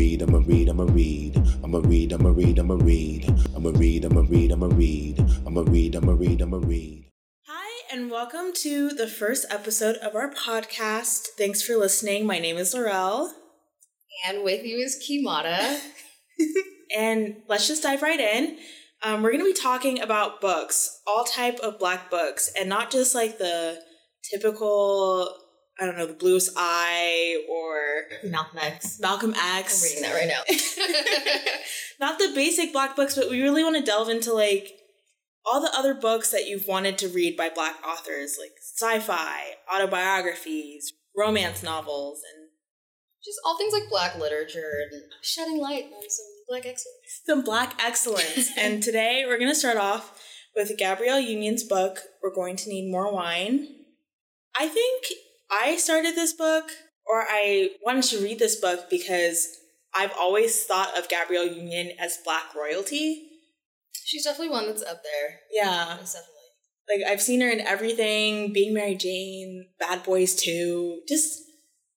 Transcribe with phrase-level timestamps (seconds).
[0.00, 1.36] read, I'ma read, I'ma read.
[1.62, 3.28] I'ma read, I'ma read, I'ma read.
[3.54, 5.20] I'ma read, I'ma read, I'ma read.
[5.46, 7.04] I'ma read, I'ma read, I'ma read.
[7.46, 11.26] Hi, and welcome to the first episode of our podcast.
[11.36, 12.24] Thanks for listening.
[12.24, 13.30] My name is Laurel.
[14.26, 15.80] And with you is Kimata.
[16.96, 18.56] and let's just dive right in.
[19.02, 22.90] Um, we're going to be talking about books, all type of black books, and not
[22.90, 23.82] just like the
[24.24, 25.28] typical,
[25.80, 29.00] I don't know, the bluest eye or Malcolm X.
[29.00, 31.50] Malcolm I'm reading that right now.
[32.06, 34.72] not the basic black books, but we really want to delve into like
[35.46, 40.92] all the other books that you've wanted to read by black authors, like sci-fi, autobiographies,
[41.16, 42.48] romance novels, and
[43.24, 47.22] Just all things like black literature and shedding light on some black excellence.
[47.24, 48.50] some black excellence.
[48.58, 50.22] and today we're going to start off
[50.54, 53.66] with Gabrielle Union's book, We're Going to Need More Wine.
[54.58, 55.06] I think
[55.50, 56.70] I started this book,
[57.06, 59.48] or I wanted to read this book because
[59.94, 63.26] I've always thought of Gabrielle Union as black royalty.
[64.04, 65.40] She's definitely one that's up there.
[65.52, 65.96] Yeah.
[65.98, 66.26] Definitely.
[66.88, 71.40] Like, I've seen her in everything Being Mary Jane, Bad Boys 2, just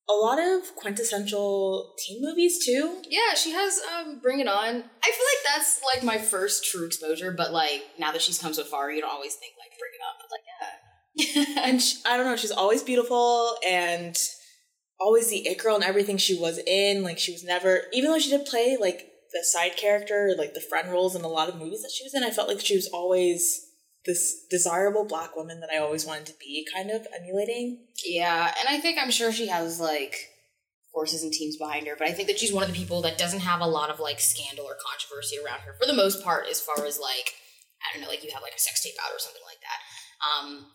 [0.09, 3.01] a lot of quintessential teen movies too.
[3.09, 4.65] Yeah, she has um Bring It On.
[4.65, 8.53] I feel like that's like my first true exposure, but like now that she's come
[8.53, 10.82] so far, you don't always think like Bring It On, but like yeah.
[11.57, 14.17] and she, I don't know, she's always beautiful and
[14.99, 17.03] always the it girl and everything she was in.
[17.03, 20.61] Like she was never, even though she did play like the side character, like the
[20.61, 22.75] friend roles in a lot of movies that she was in, I felt like she
[22.75, 23.67] was always
[24.05, 27.85] this desirable black woman that I always wanted to be, kind of emulating.
[28.05, 30.15] Yeah, and I think I'm sure she has like
[30.93, 33.17] forces and teams behind her, but I think that she's one of the people that
[33.17, 36.47] doesn't have a lot of like scandal or controversy around her for the most part,
[36.49, 37.33] as far as like
[37.83, 39.79] I don't know, like you have like a sex tape out or something like that.
[40.23, 40.65] Um,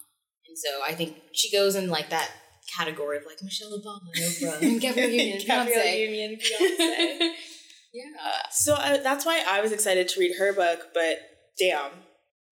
[0.49, 2.31] and so I think she goes in like that
[2.77, 5.97] category of like Michelle Obama, Oprah, Gabrielle Union, Gabrielle.
[5.97, 7.31] Union, Beyonce.
[7.93, 11.19] yeah, uh, so I, that's why I was excited to read her book, but
[11.59, 11.91] damn,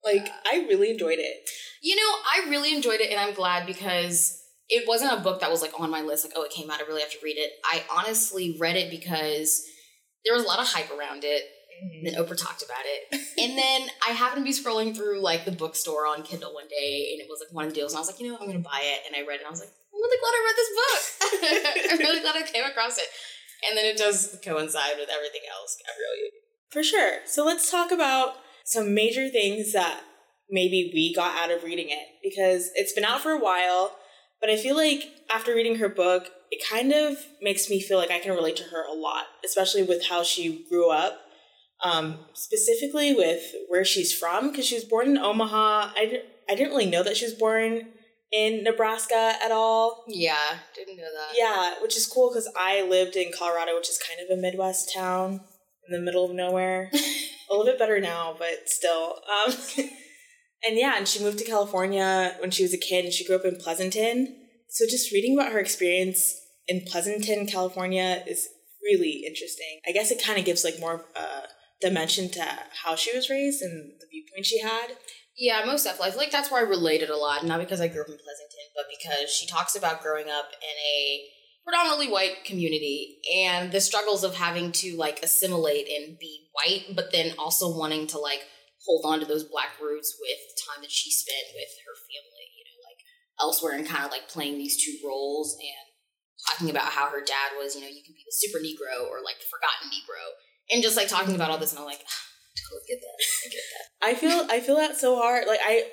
[0.04, 1.48] like I really enjoyed it.
[1.82, 5.50] You know, I really enjoyed it, and I'm glad because it wasn't a book that
[5.50, 6.24] was like on my list.
[6.24, 7.52] Like, oh, it came out, I really have to read it.
[7.64, 9.62] I honestly read it because
[10.24, 11.42] there was a lot of hype around it.
[11.76, 12.06] Mm-hmm.
[12.06, 15.44] And then Oprah talked about it, and then I happened to be scrolling through like
[15.44, 17.98] the bookstore on Kindle one day, and it was like one of the deals, and
[17.98, 19.48] I was like, you know, what, I'm gonna buy it, and I read it, and
[19.48, 21.02] I was like, I'm really glad I read this book.
[21.92, 23.08] I'm really glad I came across it,
[23.68, 26.30] and then it does coincide with everything else, Gabrielle
[26.70, 27.26] For sure.
[27.26, 30.00] So let's talk about some major things that
[30.50, 33.96] maybe we got out of reading it because it's been out for a while,
[34.40, 38.10] but I feel like after reading her book, it kind of makes me feel like
[38.10, 41.20] I can relate to her a lot, especially with how she grew up.
[41.84, 45.92] Um, specifically with where she's from, because she was born in Omaha.
[45.94, 47.88] I, di- I didn't really know that she was born
[48.32, 50.04] in Nebraska at all.
[50.08, 51.36] Yeah, didn't know that.
[51.36, 54.92] Yeah, which is cool because I lived in Colorado, which is kind of a Midwest
[54.94, 55.40] town
[55.86, 56.90] in the middle of nowhere.
[57.50, 59.20] a little bit better now, but still.
[59.46, 59.54] Um,
[60.66, 63.36] and yeah, and she moved to California when she was a kid, and she grew
[63.36, 64.36] up in Pleasanton.
[64.68, 66.34] So just reading about her experience
[66.66, 68.48] in Pleasanton, California, is
[68.82, 69.80] really interesting.
[69.86, 71.42] I guess it kind of gives like more uh,
[71.80, 72.44] dimension to
[72.84, 74.96] how she was raised and the viewpoint she had.
[75.36, 76.08] Yeah, most definitely.
[76.08, 78.16] I feel like that's where I related a lot, not because I grew up in
[78.16, 81.28] Pleasanton, but because she talks about growing up in a
[81.66, 87.12] predominantly white community and the struggles of having to like assimilate and be white, but
[87.12, 88.46] then also wanting to like
[88.86, 92.46] hold on to those black roots with the time that she spent with her family,
[92.54, 93.00] you know, like
[93.42, 95.86] elsewhere and kind of like playing these two roles and
[96.48, 99.20] talking about how her dad was, you know, you can be the super Negro or
[99.26, 100.22] like the forgotten Negro.
[100.70, 102.22] And just like talking about all this and I'm like, ah,
[102.68, 103.46] totally get that.
[103.46, 104.06] I get that.
[104.06, 105.46] I feel I feel that so hard.
[105.46, 105.84] Like I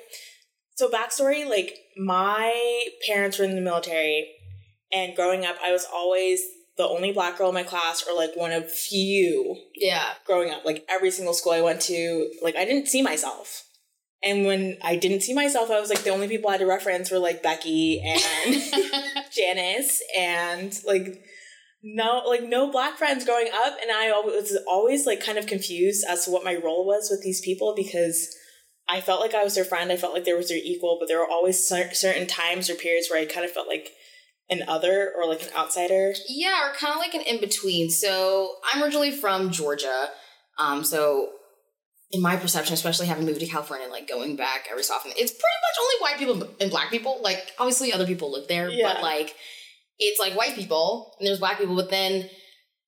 [0.76, 4.28] so backstory, like my parents were in the military
[4.92, 6.40] and growing up I was always
[6.76, 10.14] the only black girl in my class or like one of few Yeah.
[10.26, 10.64] growing up.
[10.64, 13.62] Like every single school I went to, like I didn't see myself.
[14.24, 16.66] And when I didn't see myself, I was like the only people I had to
[16.66, 18.62] reference were like Becky and
[19.32, 21.22] Janice and like
[21.86, 26.02] no like no black friends growing up and I was always like kind of confused
[26.08, 28.34] as to what my role was with these people because
[28.88, 31.08] I felt like I was their friend, I felt like there was their equal, but
[31.08, 33.90] there were always cer- certain times or periods where I kind of felt like
[34.50, 36.12] an other or like an outsider.
[36.28, 37.88] Yeah, or kind of like an in between.
[37.90, 40.08] So I'm originally from Georgia.
[40.58, 41.30] Um, so
[42.12, 45.12] in my perception, especially having moved to California and like going back every so often,
[45.16, 47.20] it's pretty much only white people and black people.
[47.22, 48.92] Like obviously other people live there, Yeah.
[48.92, 49.34] but like
[49.98, 52.28] it's like white people and there's black people, but then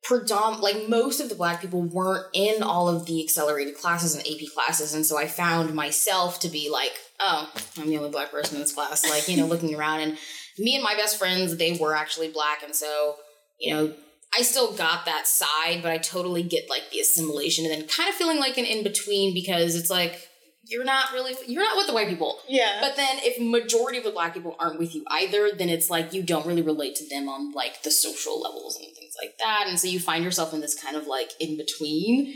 [0.08, 4.26] predom like most of the black people weren't in all of the accelerated classes and
[4.26, 8.30] AP classes, and so I found myself to be like, oh, I'm the only black
[8.30, 9.08] person in this class.
[9.08, 10.18] Like you know, looking around and
[10.58, 13.16] me and my best friends, they were actually black, and so
[13.58, 13.94] you know,
[14.36, 18.08] I still got that side, but I totally get like the assimilation and then kind
[18.08, 20.28] of feeling like an in between because it's like
[20.68, 22.38] you're not really you're not with the white people.
[22.48, 22.78] Yeah.
[22.80, 26.12] But then if majority of the black people aren't with you either, then it's like
[26.12, 29.66] you don't really relate to them on like the social levels and things like that.
[29.68, 32.34] And so you find yourself in this kind of like in between.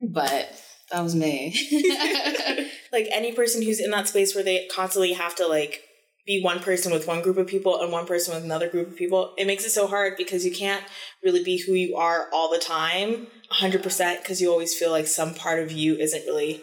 [0.00, 0.60] But
[0.92, 1.54] that was me.
[2.92, 5.82] like any person who's in that space where they constantly have to like
[6.26, 8.96] be one person with one group of people and one person with another group of
[8.96, 10.84] people, it makes it so hard because you can't
[11.24, 15.32] really be who you are all the time 100% because you always feel like some
[15.32, 16.62] part of you isn't really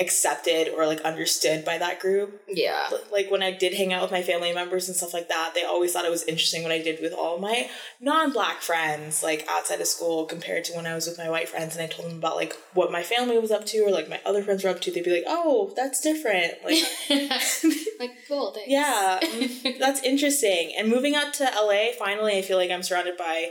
[0.00, 2.42] accepted or like understood by that group.
[2.48, 2.88] yeah.
[3.12, 5.62] Like when I did hang out with my family members and stuff like that, they
[5.64, 7.68] always thought it was interesting what I did with all my
[8.00, 11.76] non-black friends, like outside of school, compared to when I was with my white friends
[11.76, 14.20] and I told them about like what my family was up to or like my
[14.24, 14.90] other friends were up to.
[14.90, 16.82] They'd be like, "Oh, that's different." Like,
[18.00, 18.70] like cool thanks.
[18.70, 20.72] yeah, mm, that's interesting.
[20.76, 23.50] And moving out to LA, finally, I feel like I'm surrounded by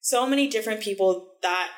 [0.00, 1.70] so many different people that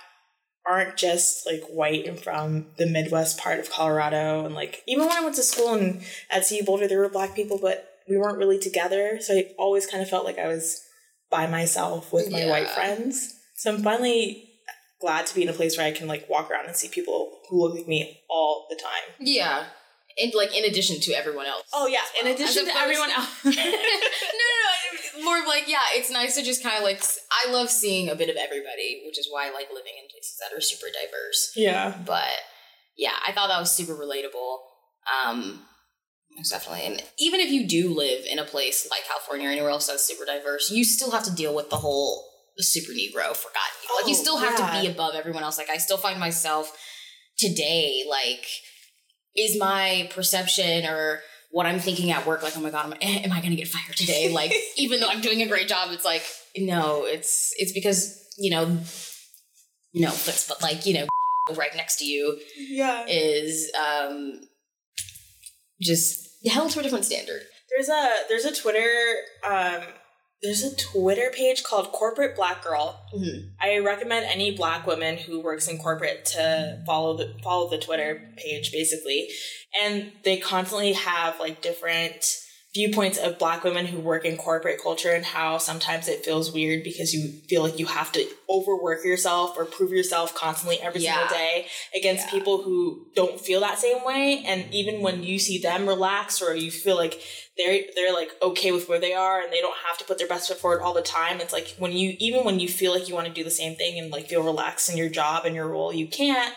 [0.71, 4.45] aren't just like white and from the Midwest part of Colorado.
[4.47, 7.35] And like, even when I went to school in at CU Boulder, there were black
[7.35, 9.19] people, but we weren't really together.
[9.21, 10.87] So I always kind of felt like I was
[11.29, 13.35] by myself with my white friends.
[13.57, 14.49] So I'm finally
[15.01, 17.39] glad to be in a place where I can like walk around and see people
[17.49, 19.17] who look like me all the time.
[19.19, 19.65] Yeah.
[20.23, 21.65] And like in addition to everyone else.
[21.73, 23.29] Oh yeah, in addition to everyone else.
[23.45, 24.70] no, no, no.
[25.23, 28.15] More of like, yeah, it's nice to just kind of like, I love seeing a
[28.15, 31.53] bit of everybody, which is why I like living in places that are super diverse.
[31.57, 31.97] yeah.
[32.07, 32.29] But
[32.97, 34.59] yeah, I thought that was super relatable.
[35.25, 35.63] Um,
[36.37, 36.87] most definitely.
[36.87, 40.05] And even if you do live in a place like California or anywhere else that's
[40.05, 42.25] super diverse, you still have to deal with the whole
[42.59, 43.77] super Negro forgotten.
[43.89, 43.97] you.
[43.97, 45.57] like you Oh, still have to be above everyone else.
[45.59, 46.77] Like I still find myself
[47.39, 48.45] today, like,
[49.35, 51.21] is my perception or
[51.51, 53.97] what I'm thinking at work, like, oh my god, am, am I gonna get fired
[53.97, 54.33] today?
[54.33, 56.23] Like, even though I'm doing a great job, it's like,
[56.57, 58.67] no, it's it's because, you know,
[59.95, 61.07] no offense, but like, you know,
[61.57, 63.05] right next to you Yeah.
[63.09, 64.41] is um
[65.81, 67.43] just held to a different standard.
[67.75, 68.89] There's a there's a Twitter
[69.49, 69.83] um
[70.43, 72.99] there's a Twitter page called Corporate Black Girl.
[73.15, 73.51] Mhm.
[73.61, 78.33] I recommend any black woman who works in corporate to follow the follow the Twitter
[78.37, 79.31] page basically.
[79.83, 82.25] And they constantly have like different
[82.73, 86.85] viewpoints of black women who work in corporate culture and how sometimes it feels weird
[86.85, 91.15] because you feel like you have to overwork yourself or prove yourself constantly every Yeah.
[91.29, 92.31] single day against Yeah.
[92.31, 96.55] people who don't feel that same way and even when you see them relax or
[96.55, 97.21] you feel like
[97.57, 100.29] they're they're like okay with where they are and they don't have to put their
[100.29, 103.09] best foot forward all the time it's like when you even when you feel like
[103.09, 105.57] you want to do the same thing and like feel relaxed in your job and
[105.57, 106.55] your role you can't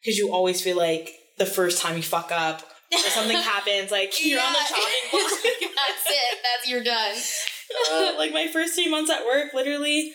[0.00, 4.14] because you always feel like the first time you fuck up or something happens like
[4.24, 6.38] you're on the chopping block That's it.
[6.42, 7.16] That's you're done.
[7.92, 10.12] uh, like my first three months at work, literally,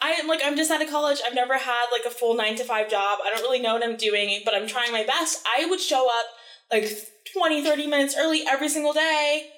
[0.00, 1.18] I am like I'm just out of college.
[1.26, 3.18] I've never had like a full nine to five job.
[3.24, 5.44] I don't really know what I'm doing, but I'm trying my best.
[5.56, 6.26] I would show up
[6.72, 6.88] like
[7.32, 9.50] 20, 30 minutes early every single day,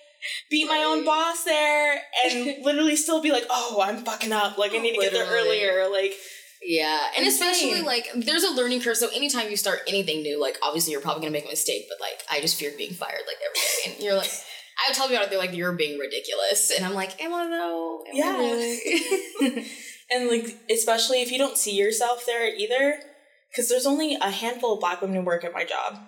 [0.51, 4.59] beat my own boss there, and literally still be like, oh, I'm fucking up.
[4.59, 5.89] Like I need to get there earlier.
[5.91, 6.15] Like
[6.63, 7.49] Yeah, and Insane.
[7.51, 8.97] especially like there's a learning curve.
[8.97, 11.99] So anytime you start anything new, like obviously you're probably gonna make a mistake, but
[12.01, 13.61] like I just feared being fired like every
[13.93, 14.31] day, and you're like.
[14.79, 17.47] I would tell people out there like you're being ridiculous, and I'm like, am I
[17.49, 18.03] though?
[18.07, 18.37] Am I Yeah.
[18.37, 19.67] really?
[20.11, 22.99] and like especially if you don't see yourself there either
[23.51, 25.99] because there's only a handful of black women who work at my job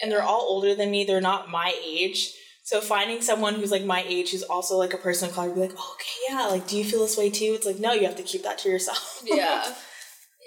[0.00, 2.32] and they're all older than me they're not my age
[2.66, 5.60] so finding someone who's like my age who's also like a person of color be
[5.60, 8.04] like oh, okay yeah like do you feel this way too it's like no you
[8.04, 9.64] have to keep that to yourself yeah.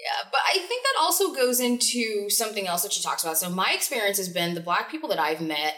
[0.02, 3.36] Yeah, but I think that also goes into something else that she talks about.
[3.36, 5.74] So my experience has been the black people that I've met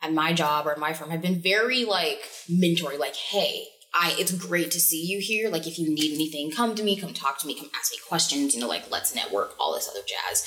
[0.00, 4.14] at my job or at my firm have been very like mentory, like, hey, I
[4.18, 5.50] it's great to see you here.
[5.50, 7.98] Like if you need anything, come to me, come talk to me, come ask me
[8.08, 10.46] questions, you know, like let's network, all this other jazz.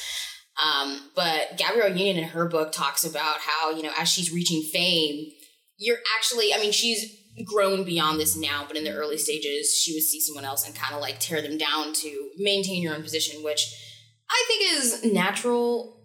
[0.64, 4.62] Um, but Gabrielle Union in her book talks about how, you know, as she's reaching
[4.62, 5.32] fame,
[5.78, 7.16] you're actually, I mean, she's
[7.46, 10.76] grown beyond this now, but in the early stages, she would see someone else and
[10.76, 13.74] kind of like tear them down to maintain your own position, which
[14.30, 15.98] I think is natural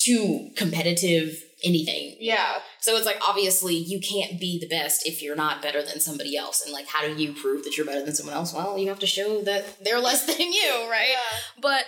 [0.00, 2.16] to competitive anything.
[2.18, 6.00] yeah So it's like obviously you can't be the best if you're not better than
[6.00, 6.62] somebody else.
[6.62, 8.52] And like, how do you prove that you're better than someone else?
[8.52, 11.14] Well, you have to show that they're less than you, right?
[11.60, 11.84] But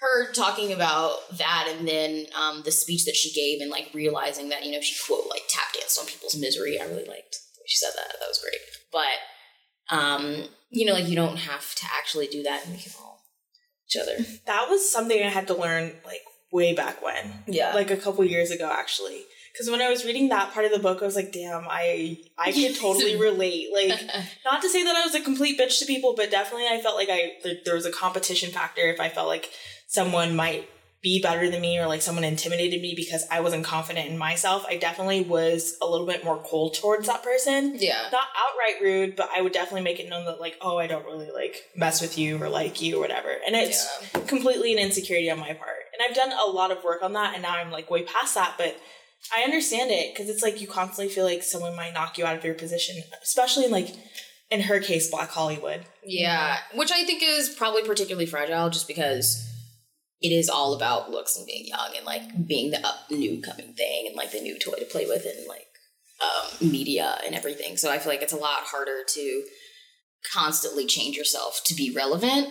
[0.00, 4.48] her talking about that and then um, the speech that she gave and like realizing
[4.48, 6.80] that, you know, she quote like tap danced on people's misery.
[6.80, 8.16] I really liked the way she said that.
[8.18, 8.60] That was great.
[8.92, 12.92] But, um, you know, like you don't have to actually do that and we can
[13.00, 13.20] all
[13.88, 14.24] each other.
[14.46, 16.20] that was something i had to learn like
[16.52, 17.74] way back when Yeah.
[17.74, 20.78] like a couple years ago actually because when I was reading that part of the
[20.78, 23.66] book, I was like, damn, I I could totally relate.
[23.74, 24.00] Like,
[24.44, 26.94] not to say that I was a complete bitch to people, but definitely I felt
[26.94, 29.50] like I like, there was a competition factor if I felt like
[29.90, 30.68] someone might
[31.02, 34.64] be better than me or like someone intimidated me because I wasn't confident in myself.
[34.68, 37.76] I definitely was a little bit more cold towards that person.
[37.78, 38.02] yeah.
[38.12, 41.06] Not outright rude, but I would definitely make it known that like, oh, I don't
[41.06, 43.30] really like mess with you or like you or whatever.
[43.46, 44.20] And it's Yeah.
[44.26, 45.78] completely an insecurity on my part.
[45.94, 48.34] And I've done a lot of work on that and now I'm like way past
[48.34, 48.76] that, but
[49.34, 52.36] I understand it because it's like you constantly feel like someone might knock you out
[52.36, 53.88] of your position, especially in like
[54.50, 55.84] in her case, Black Hollywood.
[56.04, 59.46] Yeah, which I think is probably particularly fragile just because
[60.20, 63.72] it is all about looks and being young and like being the up new coming
[63.74, 65.66] thing and like the new toy to play with and like
[66.20, 67.76] um, media and everything.
[67.76, 69.42] So I feel like it's a lot harder to
[70.32, 72.48] constantly change yourself to be relevant.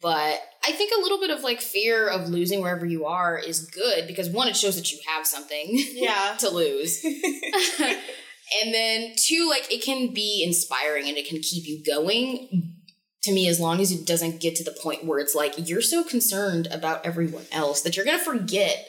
[0.00, 3.66] But I think a little bit of like fear of losing wherever you are is
[3.66, 6.36] good because one, it shows that you have something Yeah.
[6.38, 7.02] to lose.
[8.62, 12.77] and then two like it can be inspiring and it can keep you going
[13.22, 15.82] to me as long as it doesn't get to the point where it's like you're
[15.82, 18.88] so concerned about everyone else that you're gonna forget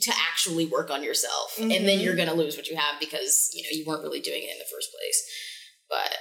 [0.00, 3.62] to actually work on yourself and then you're gonna lose what you have because you
[3.62, 5.24] know you weren't really doing it in the first place
[5.88, 6.16] but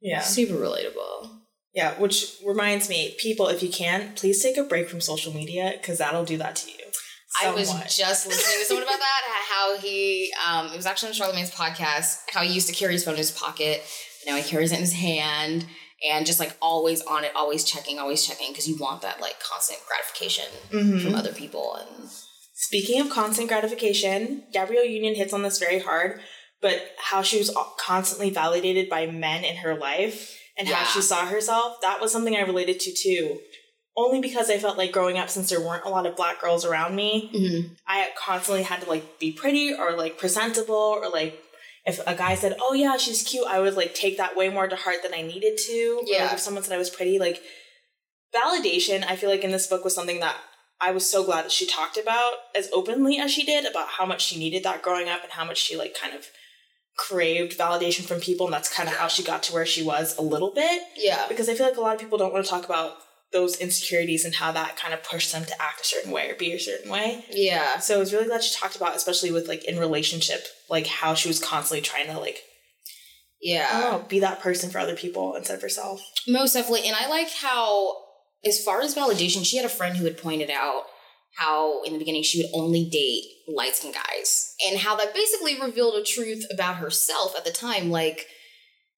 [0.00, 0.20] yeah.
[0.20, 1.42] super relatable
[1.74, 5.72] Yeah, which reminds me, people, if you can, please take a break from social media
[5.80, 6.84] because that'll do that to you.
[7.42, 9.46] I was just listening to someone about that.
[9.48, 12.18] How he, um, it was actually on Charlamagne's podcast.
[12.30, 13.82] How he used to carry his phone in his pocket.
[14.26, 15.66] Now he carries it in his hand,
[16.08, 19.38] and just like always on it, always checking, always checking, because you want that like
[19.40, 21.02] constant gratification Mhm.
[21.02, 21.74] from other people.
[21.74, 22.08] And
[22.54, 26.20] Speaking of constant gratification, Gabrielle Union hits on this very hard,
[26.60, 30.76] but how she was constantly validated by men in her life and Yeah.
[30.76, 33.40] how she saw herself, that was something I related to too.
[33.96, 36.64] Only because I felt like growing up, since there weren't a lot of black girls
[36.64, 37.30] around me,
[37.86, 41.42] I constantly had to like be pretty or like presentable or like
[41.84, 44.68] if a guy said, "Oh yeah, she's cute," I would like take that way more
[44.68, 45.94] to heart than I needed to.
[45.98, 46.32] Or, like, Yeah.
[46.34, 47.42] if someone said I was pretty, like
[48.34, 50.36] validation, I feel like in this book was something that
[50.80, 54.06] I was so glad that she talked about as openly as she did about how
[54.06, 56.26] much she needed that growing up and how much she like kind of
[56.96, 60.16] craved validation from people and that's kind of how she got to where she was
[60.18, 62.50] a little bit yeah, because I feel like a lot of people don't want to
[62.50, 62.96] talk about
[63.32, 66.34] those insecurities and how that kind of pushed them to act a certain way or
[66.34, 67.24] be a certain way.
[67.30, 70.86] yeah, So I was really glad she talked about, especially with like in relationship, like
[70.86, 72.42] how she was constantly trying to like,
[73.40, 73.68] yeah.
[73.72, 76.00] Know, be that person for other people instead of herself.
[76.28, 76.86] Most definitely.
[76.86, 77.96] And I like how,
[78.44, 80.84] as far as validation, she had a friend who had pointed out
[81.36, 85.60] how in the beginning she would only date light skinned guys and how that basically
[85.60, 87.90] revealed a truth about herself at the time.
[87.90, 88.26] Like,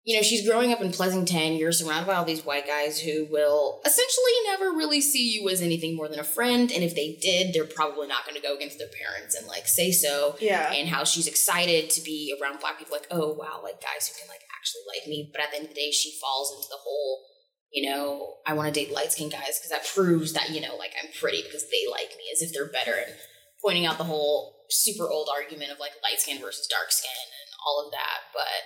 [0.04, 3.26] you know, she's growing up in Pleasanton, you're surrounded by all these white guys who
[3.30, 6.70] will essentially never really see you as anything more than a friend.
[6.70, 9.66] And if they did, they're probably not going to go against their parents and like
[9.66, 10.36] say so.
[10.40, 10.72] Yeah.
[10.72, 14.18] and how she's excited to be around black people like oh wow like guys who
[14.18, 15.30] can like actually like me.
[15.32, 17.24] But at the end of the day she falls into the whole
[17.72, 20.76] you know i want to date light skinned guys because that proves that you know
[20.76, 22.94] like i'm pretty because they like me as if they're better.
[22.94, 23.16] And
[23.64, 27.48] pointing out the whole super old argument of like light skin versus dark skin and
[27.66, 28.28] all of that.
[28.36, 28.60] But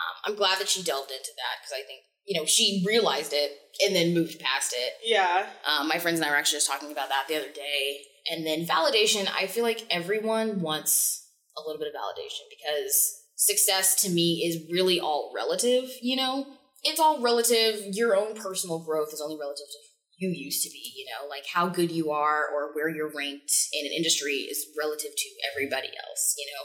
[0.00, 3.32] um, i'm glad that she delved into that because i think you know she realized
[3.34, 3.52] it
[3.84, 5.46] and then moved past it Yeah.
[5.66, 8.00] um, my friends and I were actually just talking about that the other day.
[8.30, 11.26] And then validation, I feel like everyone wants
[11.56, 16.46] a little bit of validation because success to me is really all relative, you know?
[16.84, 17.80] It's all relative.
[17.92, 19.78] Your own personal growth is only relative to
[20.18, 21.26] you used to be, you know?
[21.28, 25.28] Like how good you are or where you're ranked in an industry is relative to
[25.50, 26.64] everybody else, you know?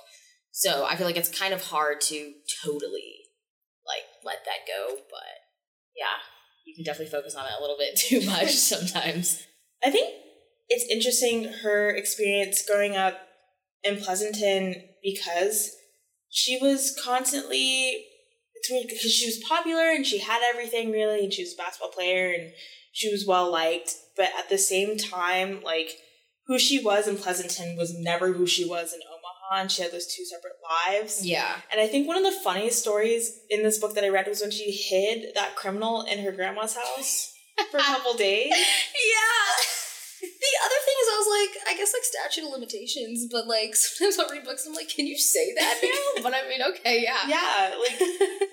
[0.51, 2.33] So I feel like it's kind of hard to
[2.65, 3.13] totally
[4.25, 5.45] let that go, but
[5.95, 6.19] yeah,
[6.65, 9.45] you can definitely focus on it a little bit too much sometimes.
[9.83, 10.13] I think
[10.67, 13.19] it's interesting her experience growing up
[13.83, 15.71] in Pleasanton because
[16.29, 18.05] she was constantly
[18.55, 21.57] it's weird because she was popular and she had everything really and she was a
[21.57, 22.51] basketball player and
[22.91, 25.91] she was well liked but at the same time like
[26.47, 28.99] who she was in Pleasanton was never who she was in
[29.51, 31.25] And she had those two separate lives.
[31.25, 31.55] Yeah.
[31.71, 34.41] And I think one of the funniest stories in this book that I read was
[34.41, 37.33] when she hid that criminal in her grandma's house
[37.71, 38.49] for a couple days.
[38.49, 39.45] Yeah.
[40.21, 40.27] The
[40.65, 44.19] other thing is, I was like, I guess like statute of limitations, but like sometimes
[44.19, 46.23] I'll read books, I'm like, can you say that now?
[46.23, 47.27] but I mean, okay, yeah.
[47.27, 48.01] Yeah, like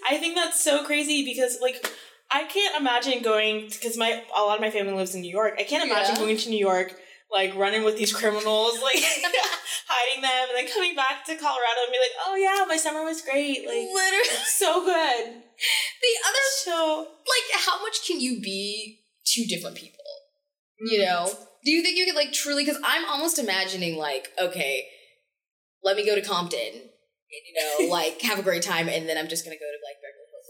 [0.08, 1.86] I think that's so crazy because like
[2.30, 5.54] I can't imagine going because my a lot of my family lives in New York.
[5.58, 6.20] I can't imagine Yeah.
[6.20, 6.94] going to New York
[7.32, 8.96] like running with these criminals, like
[9.88, 13.02] hiding them, and then coming back to Colorado and be like, "Oh yeah, my summer
[13.02, 13.66] was great.
[13.66, 14.44] Like Literally.
[14.46, 20.04] so good." The other, So like, how much can you be two different people?
[20.80, 21.04] You mm.
[21.04, 21.32] know?
[21.64, 24.84] Do you think you could, like, truly, because I'm almost imagining, like, okay,
[25.84, 29.16] let me go to Compton, and, you know, like have a great time, and then
[29.16, 29.96] I'm just gonna go to like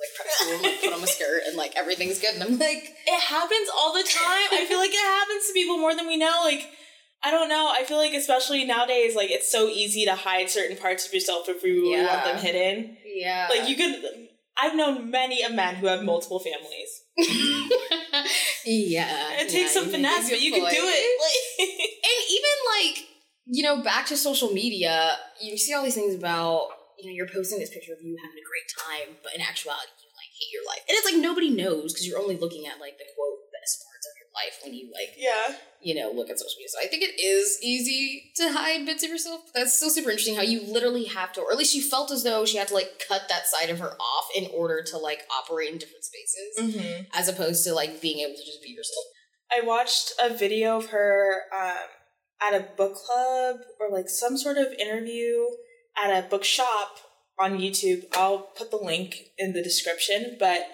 [0.02, 2.94] like prep school, and put on my skirt, and like everything's good, and I'm like,
[3.06, 4.48] It happens all the time.
[4.52, 6.40] I feel like it happens to people more than we know.
[6.44, 6.68] Like,
[7.22, 7.72] I don't know.
[7.72, 11.48] I feel like especially nowadays, like it's so easy to hide certain parts of yourself
[11.48, 12.96] if we really want them hidden.
[13.06, 14.28] yeah, Like you could.
[14.60, 16.90] I've known many a men who have multiple families.
[18.64, 21.20] yeah, It takes yeah, some you a finesse, but you can do it.
[21.58, 22.50] and even
[22.94, 23.08] like
[23.46, 26.68] you know back to social media you see all these things about
[27.02, 29.90] you know you're posting this picture of you having a great time but in actuality
[30.00, 32.78] you like hate your life and it's like nobody knows because you're only looking at
[32.78, 35.58] like the quote best parts of your life when you like yeah.
[35.82, 39.02] you know look at social media so i think it is easy to hide bits
[39.02, 41.82] of yourself that's still super interesting how you literally have to or at least she
[41.82, 44.82] felt as though she had to like cut that side of her off in order
[44.82, 46.20] to like operate in different spaces
[46.58, 47.02] Mm-hmm.
[47.14, 49.04] as opposed to like being able to just be yourself
[49.52, 51.88] I watched a video of her um,
[52.40, 55.44] at a book club or like some sort of interview
[55.96, 56.98] at a bookshop
[57.38, 58.04] on YouTube.
[58.14, 60.66] I'll put the link in the description, but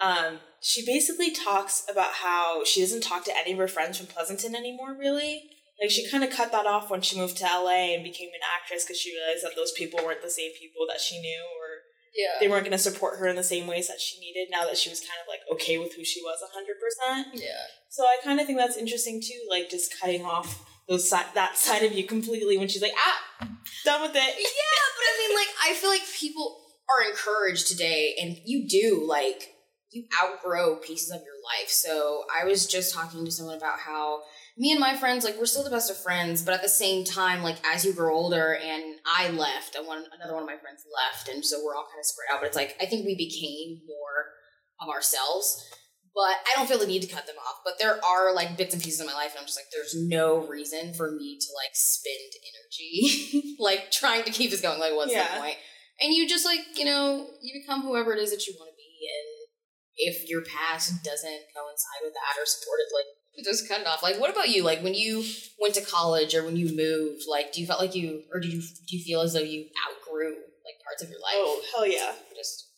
[0.00, 4.06] um, she basically talks about how she doesn't talk to any of her friends from
[4.06, 5.42] Pleasanton anymore, really.
[5.80, 8.40] Like, she kind of cut that off when she moved to LA and became an
[8.56, 11.82] actress because she realized that those people weren't the same people that she knew or
[12.14, 14.64] yeah they weren't going to support her in the same ways that she needed now
[14.66, 17.24] that she was kind of like okay with who she was 100%.
[17.34, 17.48] yeah
[17.88, 21.82] So I kind of think that's interesting too, like just cutting off those that side
[21.82, 23.48] of you completely when she's like, ah,
[23.84, 24.16] done with it.
[24.16, 29.04] Yeah, but I mean, like, I feel like people are encouraged today, and you do,
[29.06, 29.54] like,
[29.90, 31.68] you outgrow pieces of your life.
[31.68, 34.22] So I was just talking to someone about how
[34.56, 37.04] me and my friends, like, we're still the best of friends, but at the same
[37.04, 40.58] time, like, as you grow older, and I left, and one another one of my
[40.58, 42.40] friends left, and so we're all kind of spread out.
[42.40, 44.32] But it's like I think we became more
[44.80, 45.70] of ourselves.
[46.14, 47.60] But I don't feel the need to cut them off.
[47.64, 49.94] But there are like bits and pieces of my life, and I'm just like, there's
[49.96, 54.78] no reason for me to like spend energy, like trying to keep this going.
[54.78, 55.34] Like, what's Yeah.
[55.34, 55.56] the point?
[56.00, 58.76] And you just like, you know, you become whoever it is that you want to
[58.76, 59.08] be.
[59.08, 59.48] And
[59.96, 64.02] if your past doesn't coincide with that or support it, like, just cut it off.
[64.02, 64.62] Like, what about you?
[64.64, 65.24] Like, when you
[65.60, 68.48] went to college or when you moved, like, do you felt like you, or do
[68.48, 71.34] you do you feel as though you outgrew like parts of your life?
[71.36, 72.12] Oh hell yeah!
[72.36, 72.68] just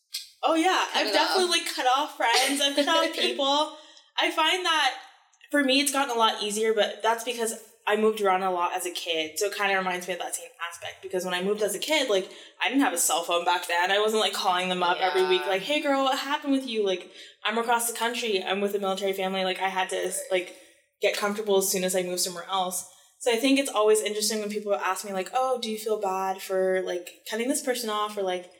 [0.44, 1.50] Oh yeah, I've definitely off.
[1.50, 2.60] like cut off friends.
[2.60, 3.76] I've cut off people.
[4.18, 4.94] I find that
[5.50, 7.54] for me, it's gotten a lot easier, but that's because
[7.86, 9.38] I moved around a lot as a kid.
[9.38, 11.02] So it kind of reminds me of that same aspect.
[11.02, 12.30] Because when I moved as a kid, like
[12.62, 13.90] I didn't have a cell phone back then.
[13.90, 16.84] I wasn't like calling them up every week, like, "Hey, girl, what happened with you?"
[16.84, 17.10] Like
[17.44, 18.42] I'm across the country.
[18.42, 19.44] I'm with a military family.
[19.44, 20.56] Like I had to like
[21.00, 22.88] get comfortable as soon as I moved somewhere else.
[23.18, 26.00] So I think it's always interesting when people ask me like, "Oh, do you feel
[26.00, 28.50] bad for like cutting this person off or like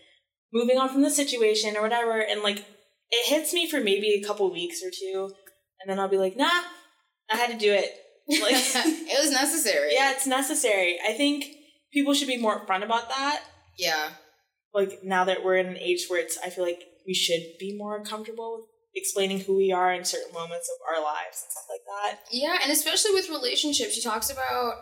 [0.54, 2.64] moving on from the situation or whatever?" And like
[3.10, 5.34] it hits me for maybe a couple weeks or two,
[5.80, 6.62] and then I'll be like, "Nah,
[7.30, 7.92] I had to do it."
[8.26, 9.90] Like it was necessary.
[9.92, 10.98] yeah, it's necessary.
[11.06, 11.44] I think
[11.92, 13.42] people should be more upfront about that.
[13.78, 14.10] Yeah.
[14.72, 17.76] Like now that we're in an age where it's I feel like we should be
[17.76, 21.64] more comfortable with explaining who we are in certain moments of our lives and stuff
[21.68, 22.20] like that.
[22.30, 24.74] Yeah, and especially with relationships, she talks about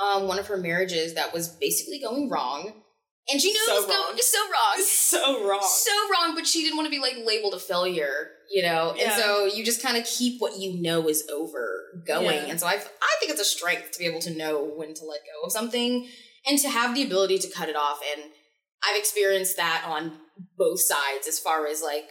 [0.00, 2.82] um, one of her marriages that was basically going wrong,
[3.30, 4.04] and she knew So it was wrong.
[4.06, 5.60] going so wrong, so wrong.
[5.62, 6.34] so wrong.
[6.34, 8.94] But she didn't want to be like labeled a failure, you know.
[8.96, 9.04] Yeah.
[9.04, 12.26] And so you just kind of keep what you know is over going.
[12.36, 12.46] Yeah.
[12.50, 15.04] And so I, I think it's a strength to be able to know when to
[15.04, 16.08] let go of something
[16.46, 18.00] and to have the ability to cut it off.
[18.16, 18.24] And
[18.84, 20.18] I've experienced that on
[20.58, 22.10] both sides, as far as like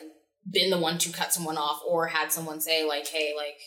[0.50, 3.58] been the one to cut someone off or had someone say like, "Hey, like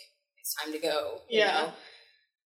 [0.40, 1.46] it's time to go." you Yeah.
[1.52, 1.72] know?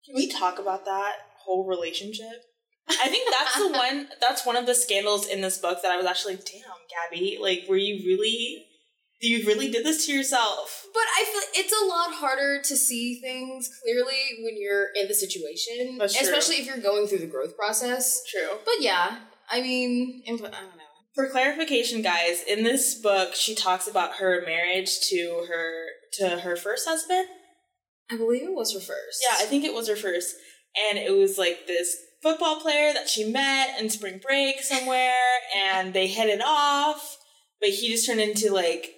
[0.05, 1.13] Can we talk about that
[1.45, 2.43] whole relationship?
[2.89, 5.97] I think that's the one that's one of the scandals in this book that I
[5.97, 8.65] was actually like, damn, Gabby, like were you really
[9.21, 10.85] you really did this to yourself?
[10.93, 15.13] But I feel it's a lot harder to see things clearly when you're in the
[15.13, 16.25] situation, That's true.
[16.27, 18.21] especially if you're going through the growth process.
[18.29, 18.57] True.
[18.63, 19.19] But yeah,
[19.51, 20.51] I mean, I don't know.
[21.15, 26.55] For clarification, guys, in this book she talks about her marriage to her to her
[26.55, 27.27] first husband.
[28.11, 29.23] I believe it was her first.
[29.29, 30.35] Yeah, I think it was her first.
[30.89, 35.13] And it was like this football player that she met in spring break somewhere,
[35.55, 37.17] and they hit it off,
[37.59, 38.93] but he just turned into like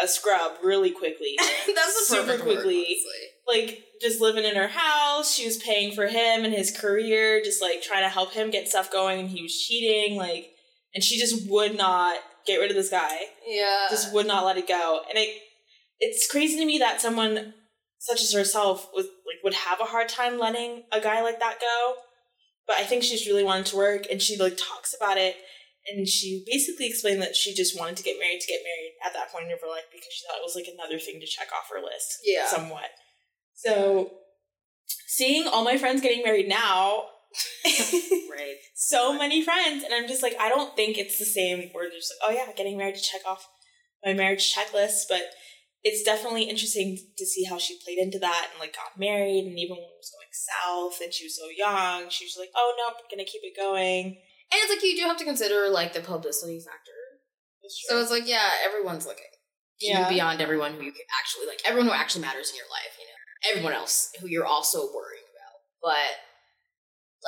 [0.00, 1.36] a scrub really quickly.
[1.74, 2.98] that's super perfect word, quickly.
[3.46, 7.60] like just living in her house, she was paying for him and his career, just
[7.60, 10.50] like trying to help him get stuff going, and he was cheating, like,
[10.94, 14.56] and she just would not get rid of this guy Yeah, just would not let
[14.56, 15.00] it go.
[15.08, 15.42] And it
[16.00, 17.54] it's crazy to me that someone
[17.98, 21.60] such as herself was like would have a hard time letting a guy like that
[21.60, 21.94] go.
[22.68, 25.36] But I think she's really wanted to work and she like talks about it
[25.88, 29.14] and she basically explained that she just wanted to get married to get married at
[29.14, 31.48] that point in her life because she thought it was like another thing to check
[31.52, 32.18] off her list.
[32.24, 32.46] Yeah.
[32.46, 32.90] Somewhat.
[33.54, 34.12] So
[35.06, 37.04] seeing all my friends getting married now,
[37.64, 38.56] right.
[38.74, 41.70] so many friends, and I'm just like, I don't think it's the same.
[41.72, 43.48] Where they're just like, oh yeah, getting married to check off
[44.04, 45.22] my marriage checklist, but
[45.88, 49.58] it's definitely interesting to see how she played into that and like got married, and
[49.58, 52.74] even when it was going south and she was so young, she was like, oh
[52.76, 54.20] no, I'm gonna keep it going.
[54.50, 56.92] And it's like you do have to consider like the publicity factor.
[57.88, 59.24] So it's like, yeah, everyone's looking.
[59.80, 60.08] Yeah.
[60.08, 63.06] beyond everyone who you can actually like everyone who actually matters in your life, you
[63.06, 63.18] know.
[63.50, 65.54] Everyone else who you're also worrying about.
[65.80, 66.18] But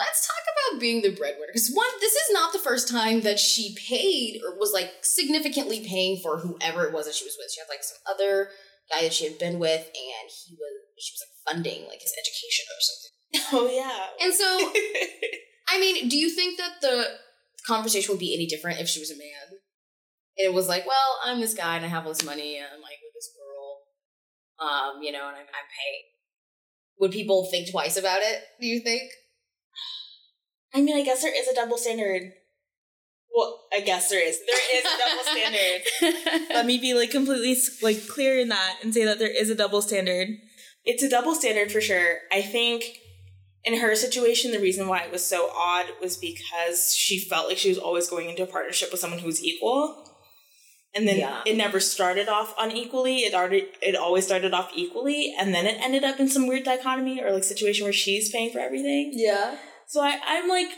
[0.00, 1.52] let's talk about being the breadwinner.
[1.52, 5.84] Because one, this is not the first time that she paid or was like significantly
[5.86, 7.52] paying for whoever it was that she was with.
[7.52, 8.48] She had like some other
[8.90, 12.14] guy that she had been with and he was she was like funding like his
[12.16, 13.12] education or something.
[13.52, 14.24] oh yeah.
[14.24, 14.48] And so
[15.68, 17.04] I mean, do you think that the
[17.66, 19.60] conversation would be any different if she was a man?
[20.38, 22.66] And it was like, well, I'm this guy and I have all this money and
[22.66, 26.02] I'm like with this girl, um, you know, and I'm, I'm paying.
[27.00, 28.42] Would people think twice about it?
[28.60, 29.10] Do you think?
[30.74, 32.33] I mean, I guess there is a double standard.
[33.35, 34.40] Well, I guess there is.
[34.44, 36.48] There is a double standard.
[36.50, 39.54] Let me be like completely like clear in that and say that there is a
[39.54, 40.28] double standard.
[40.85, 42.18] It's a double standard for sure.
[42.33, 42.85] I think
[43.64, 47.59] in her situation, the reason why it was so odd was because she felt like
[47.59, 50.10] she was always going into a partnership with someone who was equal.
[50.94, 51.42] And then Yeah.
[51.46, 53.18] it never started off unequally.
[53.18, 56.64] It already it always started off equally, and then it ended up in some weird
[56.64, 59.12] dichotomy or like situation where she's paying for everything.
[59.14, 59.57] Yeah.
[59.87, 60.68] So I, I'm like,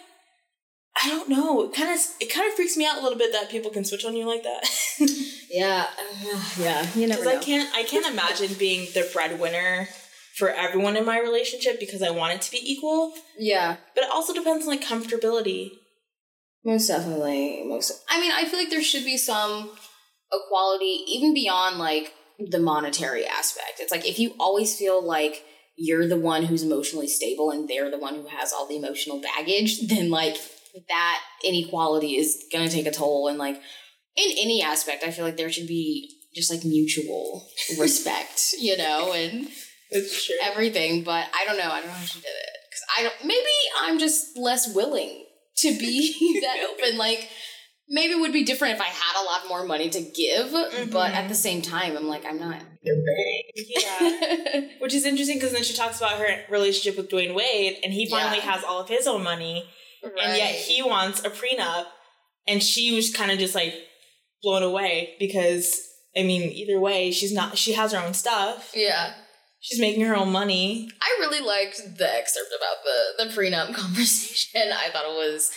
[1.02, 1.62] I don't know.
[1.64, 3.84] It kind of it kind of freaks me out a little bit that people can
[3.84, 4.68] switch on you like that.
[5.52, 5.86] Yeah.
[6.58, 6.86] yeah.
[6.94, 9.86] You never Because I can't I can't imagine being the breadwinner
[10.36, 13.12] for everyone in my relationship because I want it to be equal.
[13.38, 13.76] Yeah.
[13.94, 15.72] But it also depends on like comfortability.
[16.64, 17.64] Most definitely.
[17.66, 18.02] Most.
[18.08, 19.70] I mean, I feel like there should be some
[20.32, 23.78] equality, even beyond like the monetary aspect.
[23.80, 25.44] It's like if you always feel like
[25.76, 29.20] you're the one who's emotionally stable and they're the one who has all the emotional
[29.20, 30.36] baggage, then like
[30.88, 33.28] that inequality is gonna take a toll.
[33.28, 33.56] And like
[34.16, 37.46] in any aspect, I feel like there should be just like mutual
[37.78, 39.48] respect, you know, and
[39.90, 40.36] It's true.
[40.42, 41.70] everything, but I don't know.
[41.70, 43.14] I don't know how she did it because I don't.
[43.26, 45.26] Maybe I'm just less willing
[45.58, 46.96] to be that open.
[46.98, 47.28] Like
[47.92, 50.72] maybe it would be different if I had a lot more money to give, but
[50.72, 51.32] at the mm-hmm.
[51.34, 52.62] same time, I'm like I'm not.
[52.82, 54.60] Yeah.
[54.80, 58.08] Which is interesting because then she talks about her relationship with Dwyane Wade and he
[58.08, 58.52] finally Yeah.
[58.52, 59.68] has all of his own money.
[60.02, 61.84] And yet he wants a prenup.
[62.48, 63.74] And she was kind of just like
[64.42, 65.78] blown away because
[66.16, 68.72] I mean, either way, she's not she has her own stuff.
[68.74, 69.12] yeah.
[69.60, 70.90] She's making her own money.
[71.00, 74.72] I really liked the excerpt about the the prenup conversation.
[74.72, 75.52] I thought it was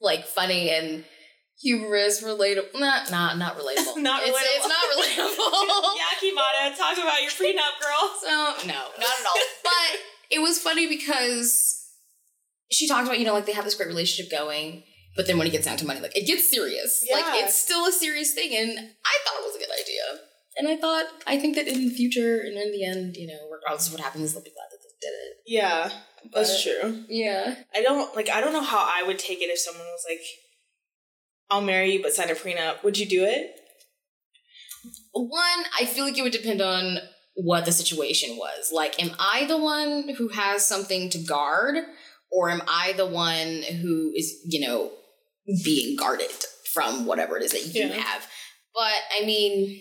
[0.00, 1.04] like funny and
[1.62, 2.74] humorous, relatable.
[2.74, 3.96] Not not not relatable.
[4.02, 4.56] Not It's, relatable.
[4.56, 5.96] it's not relatable.
[6.02, 8.10] Yakimata, talk about your prenup, girl.
[8.22, 8.28] So
[8.66, 9.40] no, not at all.
[9.64, 11.78] but it was funny because
[12.70, 14.82] she talked about, you know, like they have this great relationship going,
[15.16, 17.04] but then when it gets down to money, like it gets serious.
[17.12, 17.44] Like Yeah.
[17.44, 20.20] it's still a serious thing, and I thought it was a good idea.
[20.56, 23.38] And I thought, I think that in the future and in the end, you know,
[23.50, 25.32] regardless of what happens, they'll be glad that they did it.
[25.46, 25.90] Yeah,
[26.32, 27.04] that's true.
[27.08, 27.56] Yeah.
[27.74, 30.20] I don't like I don't know how I would take it if someone was like,
[31.52, 32.82] I'll marry you but sign a prenup.
[32.82, 33.54] Would you do it?
[35.12, 36.98] One, I feel like it would depend on
[37.34, 38.70] what the situation was.
[38.72, 41.76] Like, am I the one who has something to guard,
[42.30, 44.90] or am I the one who is, you know,
[45.62, 46.30] being guarded
[46.72, 47.94] from whatever it is that you Yeah.
[47.94, 48.26] have?
[48.74, 49.78] But I mean,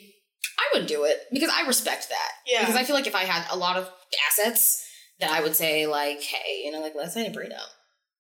[0.59, 2.31] I would do it because I respect that.
[2.45, 2.59] Yeah.
[2.59, 3.89] Because I feel like if I had a lot of
[4.29, 4.85] assets,
[5.21, 7.61] that I would say like, hey, you know, like let's sign a prenup.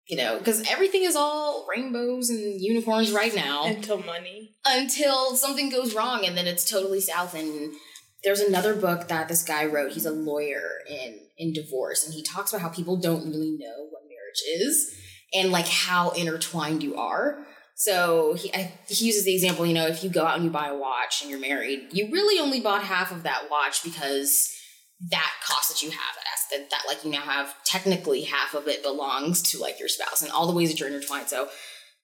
[0.08, 3.66] You know, because everything is all rainbows and unicorns right now.
[3.76, 4.56] Until money.
[4.66, 7.74] until something goes wrong and then it's totally south and
[8.24, 9.92] there's another book that this guy wrote.
[9.94, 13.88] He's a lawyer in in divorce and he talks about how people don't really know
[13.90, 14.94] what marriage is
[15.34, 17.46] and like how intertwined you are.
[17.78, 20.52] So he, I, he uses the example you know if you go out and you
[20.52, 24.50] buy a watch and you're married you really only bought half of that watch because
[25.12, 28.68] that cost that you have that asset that like you now have technically half of
[28.68, 31.50] it belongs to like your spouse and all the ways that you're intertwined so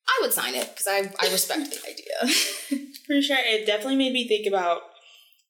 [0.07, 2.87] I would sign it because I, I respect the idea.
[3.07, 3.37] For sure.
[3.39, 4.81] It definitely made me think about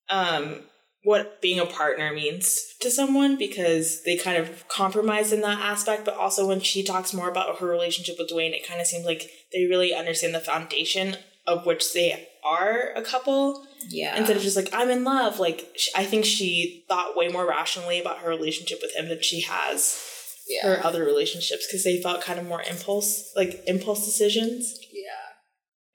[0.09, 0.63] um
[1.03, 6.05] what being a partner means to someone because they kind of compromise in that aspect,
[6.05, 9.05] but also when she talks more about her relationship with Dwyane, it kind of seems
[9.05, 14.15] like they really understand the foundation of which they are a couple Yeah.
[14.17, 15.39] instead of just like I'm in love.
[15.39, 19.21] Like sh- I think she thought way more rationally about her relationship with him than
[19.21, 20.01] she has
[20.47, 20.67] yeah.
[20.67, 24.77] her other relationships because they felt kind of more impulse, like impulse decisions.
[24.91, 25.07] yeah.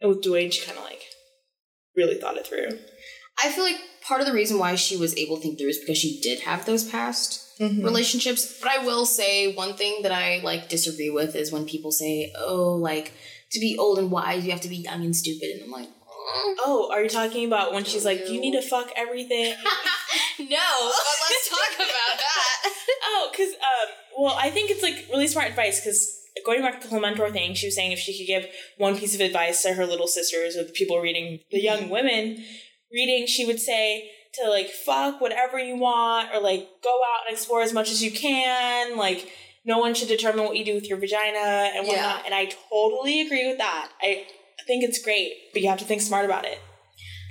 [0.00, 1.02] And with Dwyane, she kind of like
[1.96, 2.78] really thought it through.
[3.42, 5.78] I feel like part of the reason why she was able to think through is
[5.78, 7.84] because she did have those past Mm-hmm.
[7.86, 8.58] relationships.
[8.60, 12.30] But I will say one thing that I like disagree with is when people say,
[12.36, 13.14] "Oh, like
[13.52, 15.88] to be old and wise, you have to be young and stupid," and I'm like,
[15.88, 15.95] "Mm,
[16.28, 19.54] Oh, are you talking about when she's like, you need to fuck everything?
[20.38, 20.46] no.
[20.48, 22.72] But let's talk about that.
[23.04, 26.86] oh, because um, well, I think it's like really smart advice because going back to
[26.86, 28.46] the whole mentor thing, she was saying if she could give
[28.78, 32.42] one piece of advice to her little sisters or the people reading, the young women
[32.92, 37.34] reading, she would say to like fuck whatever you want or like go out and
[37.34, 38.96] explore as much as you can.
[38.96, 39.30] Like
[39.64, 42.20] no one should determine what you do with your vagina and whatnot.
[42.20, 42.22] Yeah.
[42.24, 43.90] And I totally agree with that.
[44.00, 44.26] I
[44.66, 46.58] think it's great, but you have to think smart about it.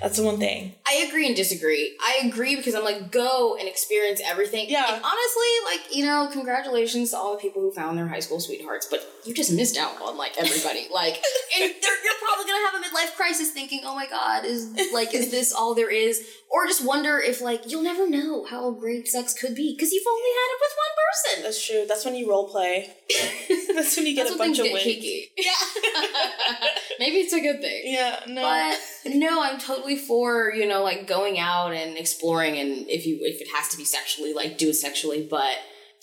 [0.01, 0.75] That's the one thing.
[0.87, 1.97] I agree and disagree.
[2.01, 4.65] I agree because I'm like, go and experience everything.
[4.69, 4.85] Yeah.
[4.93, 8.39] And honestly, like, you know, congratulations to all the people who found their high school
[8.39, 10.87] sweethearts, but you just missed out on like everybody.
[10.93, 11.23] like,
[11.55, 15.31] and you're probably gonna have a midlife crisis thinking, oh my god, is like, is
[15.31, 16.27] this all there is?
[16.51, 20.07] Or just wonder if like you'll never know how great sex could be because you've
[20.07, 21.43] only had it with one person.
[21.43, 21.85] That's true.
[21.87, 22.93] That's when you role play.
[23.73, 24.83] That's when you get That's a bunch of wins.
[24.83, 25.31] kinky.
[26.99, 27.81] Maybe it's a good thing.
[27.85, 28.41] Yeah, no.
[28.41, 33.19] But no, I'm totally for you know like going out and exploring, and if you
[33.21, 35.27] if it has to be sexually, like do it sexually.
[35.29, 35.55] But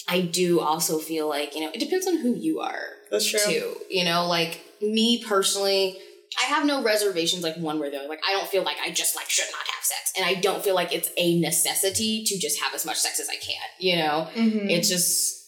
[0.09, 3.40] I do also feel like you know it depends on who you are That's true.
[3.45, 3.77] too.
[3.90, 5.99] You know, like me personally,
[6.40, 8.09] I have no reservations like one way or the other.
[8.09, 10.62] Like I don't feel like I just like should not have sex, and I don't
[10.62, 13.66] feel like it's a necessity to just have as much sex as I can.
[13.81, 14.71] You know, Mhm.
[14.71, 15.40] it's just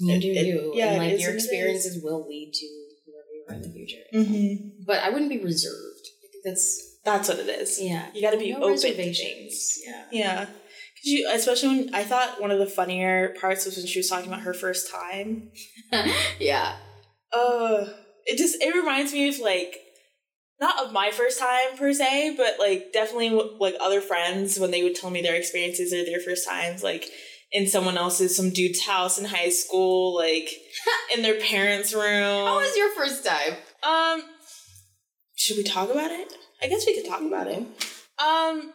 [0.00, 2.66] you do It- it- you, yeah, and like your it experiences will lead to
[3.06, 4.02] whoever you are in the future.
[4.14, 4.84] Mhm.
[4.86, 6.06] But I wouldn't be reserved.
[6.24, 7.80] I think that's That's what it is.
[7.80, 8.06] yeah.
[8.14, 9.78] You got to be No open to things.
[9.84, 10.04] Yeah.
[10.12, 10.44] Yeah.
[10.44, 14.08] Cause you, especially when I thought one of the funnier parts was when she was
[14.08, 15.50] talking about her first time.
[16.38, 16.76] yeah.
[17.32, 17.86] Uh,
[18.24, 19.78] it just it reminds me of like
[20.60, 24.84] not of my first time per se, but like definitely like other friends when they
[24.84, 27.06] would tell me their experiences or their first times, like
[27.50, 30.50] in someone else's some dude's house in high school, like
[31.14, 32.46] in their parents' room.
[32.46, 33.56] How was your first time?
[33.82, 34.22] Um,
[35.34, 36.32] should we talk about it?
[36.62, 37.64] I guess we could talk about it.
[38.22, 38.72] Um,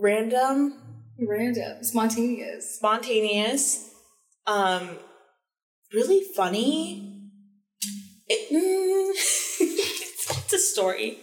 [0.00, 0.80] random,
[1.18, 1.82] Random.
[1.84, 2.76] Spontaneous.
[2.76, 3.90] spontaneous,
[4.46, 4.90] um,
[5.92, 7.30] really funny.
[8.26, 9.60] It, mm, it's,
[10.44, 11.18] it's a story.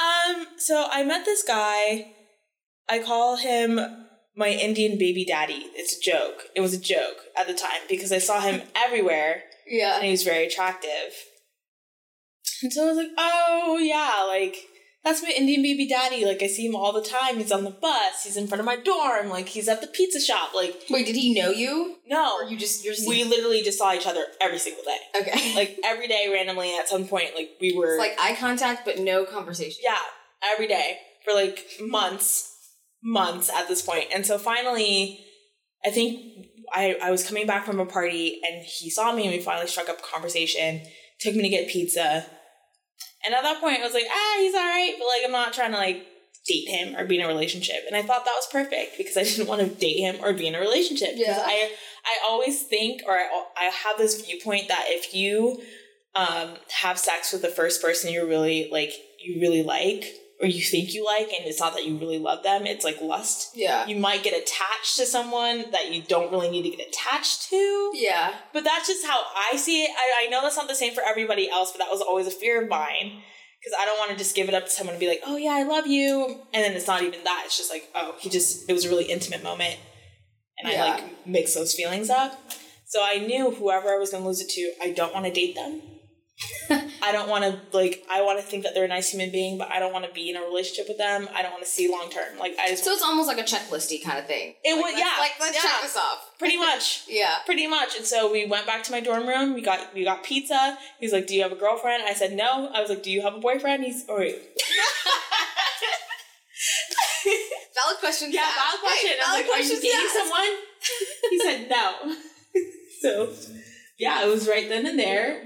[0.00, 2.12] Um, so I met this guy.
[2.88, 3.78] I call him
[4.36, 5.66] my Indian baby daddy.
[5.74, 6.44] It's a joke.
[6.54, 9.96] It was a joke at the time because I saw him everywhere Yeah.
[9.96, 11.12] and he was very attractive.
[12.62, 14.56] And so I was like, oh yeah, like
[15.06, 16.26] that's my Indian baby daddy.
[16.26, 17.36] Like I see him all the time.
[17.36, 18.24] He's on the bus.
[18.24, 19.28] He's in front of my dorm.
[19.28, 20.52] Like he's at the pizza shop.
[20.52, 21.96] Like Wait, did he know you?
[22.08, 24.98] no, Or you just you're we literally just saw each other every single day.
[25.20, 25.54] Okay.
[25.56, 28.98] Like every day, randomly at some point, like we were it's like eye contact but
[28.98, 29.80] no conversation.
[29.82, 29.96] yeah,
[30.52, 32.52] every day for like months,
[33.02, 34.06] months at this point.
[34.12, 35.20] And so finally,
[35.84, 36.20] I think
[36.74, 39.68] I, I was coming back from a party and he saw me and we finally
[39.68, 40.82] struck up a conversation,
[41.20, 42.26] took me to get pizza.
[43.24, 45.52] And at that point, I was like, ah, he's all right, but like, I'm not
[45.52, 46.06] trying to like
[46.46, 47.82] date him or be in a relationship.
[47.86, 50.46] And I thought that was perfect because I didn't want to date him or be
[50.46, 51.10] in a relationship.
[51.16, 51.44] Because Yeah.
[51.44, 51.72] I,
[52.04, 55.60] I always think, or I, I have this viewpoint that if you
[56.14, 60.04] um, have sex with the first person you really like, you really like,
[60.40, 63.00] or you think you like, and it's not that you really love them, it's like
[63.00, 63.52] lust.
[63.54, 63.86] Yeah.
[63.86, 67.92] You might get attached to someone that you don't really need to get attached to.
[67.94, 68.34] Yeah.
[68.52, 69.22] But that's just how
[69.52, 69.90] I see it.
[69.96, 72.30] I, I know that's not the same for everybody else, but that was always a
[72.30, 73.22] fear of mine.
[73.60, 75.36] Because I don't want to just give it up to someone and be like, oh
[75.36, 76.26] yeah, I love you.
[76.52, 77.42] And then it's not even that.
[77.46, 79.76] It's just like, oh, he just, it was a really intimate moment.
[80.58, 80.84] And Yeah.
[80.84, 82.38] I like mix those feelings up.
[82.84, 85.32] So I knew whoever I was going to lose it to, I don't want to
[85.32, 85.82] date them.
[87.02, 89.56] I don't want to, like, I want to think that they're a nice human being,
[89.56, 91.28] but I don't want to be in a relationship with them.
[91.34, 92.38] I don't want to see long term.
[92.38, 94.54] Like, I just, So it's almost like a checklisty kind of thing.
[94.62, 95.62] It like, let's- yeah, Like let's yeah.
[95.62, 96.30] check this off.
[96.38, 97.04] pretty much.
[97.08, 97.36] Yeah.
[97.46, 97.96] pretty much.
[97.96, 99.54] And so we went back to my dorm room.
[99.54, 100.76] We got we got pizza.
[101.00, 103.22] He's like, "Do you have a girlfriend?" I said, "No." I was like, "Do you
[103.22, 104.36] have a boyfriend?" He's, "Oh wait,
[107.74, 108.28] Valid question.
[108.32, 110.56] yeah, valid question." Hey, valid like, "Are you dating someone?"
[111.30, 112.14] he said, "No."
[113.00, 113.32] so,
[113.98, 115.42] yeah, it was right then and there.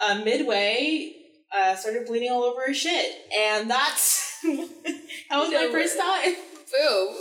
[0.00, 1.12] Uh, midway,
[1.54, 6.34] uh, started bleeding all over his shit, and that's that was my first time.
[6.72, 7.16] Boom.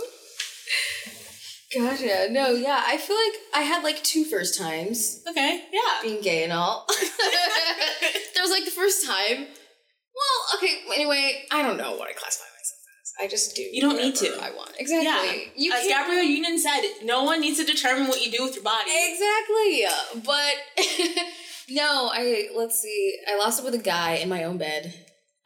[1.76, 2.28] Gotcha.
[2.32, 2.82] No, yeah.
[2.86, 5.80] I feel like I had like two first times Okay, yeah.
[6.02, 6.86] being gay and all.
[6.90, 9.46] that was like the first time.
[9.46, 10.78] Well, okay.
[10.96, 13.14] Anyway, I don't know what I classify myself as.
[13.24, 13.62] I just do.
[13.62, 14.30] You don't need to.
[14.42, 15.06] I want exactly.
[15.06, 18.44] Yeah, You as can't- Gabrielle Union said, no one needs to determine what you do
[18.44, 18.90] with your body.
[18.92, 20.24] Exactly.
[20.26, 20.54] But
[21.72, 23.18] no, I let's see.
[23.28, 24.94] I lost it with a guy in my own bed.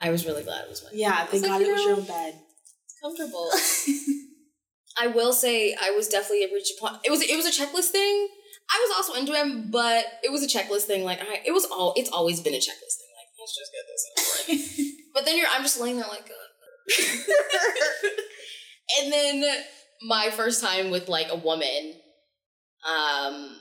[0.01, 1.97] I was really glad it was my Yeah, thank God you it was know, your
[1.99, 2.35] own bed.
[2.85, 3.49] It's comfortable.
[4.97, 6.97] I will say I was definitely a reach point.
[7.03, 8.27] It was it was a checklist thing.
[8.71, 11.03] I was also into him, but it was a checklist thing.
[11.03, 13.09] Like I, it was all it's always been a checklist thing.
[13.17, 14.03] Like let's just get this
[15.13, 16.89] but then you're I'm just laying there like, God.
[19.01, 19.43] and then
[20.03, 21.93] my first time with like a woman,
[22.87, 23.55] um,